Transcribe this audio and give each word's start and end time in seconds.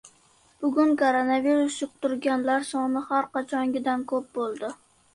Bugun 0.63 0.93
koronavirus 1.01 1.77
yuqtirganlar 1.85 2.67
soni 2.73 3.07
har 3.13 3.31
qachongidan 3.39 4.11
ko‘p 4.15 4.31
bo‘ldi 4.41 4.77